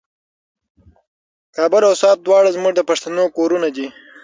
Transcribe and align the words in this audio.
کابل 1.55 1.81
او 1.89 1.93
سوات 2.01 2.19
دواړه 2.21 2.49
زموږ 2.55 2.73
د 2.75 2.81
پښتنو 2.89 3.23
کورونه 3.37 3.67
دي. 3.75 3.87